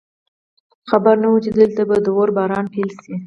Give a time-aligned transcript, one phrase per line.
[0.89, 3.13] خبر نه وو چې دلته به د اور باران پیل شي